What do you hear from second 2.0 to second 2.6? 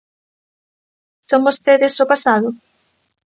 o pasado?